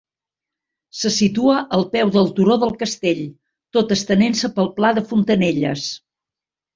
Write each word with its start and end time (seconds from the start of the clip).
Se 0.99 1.09
situa 1.17 1.57
al 1.77 1.83
peu 1.95 2.13
del 2.15 2.31
Turó 2.39 2.55
del 2.63 2.73
Castell, 2.79 3.21
tot 3.79 3.93
estenent-se 3.97 4.51
pel 4.57 4.71
pla 4.79 4.91
de 5.01 5.05
Fontanelles. 5.13 5.85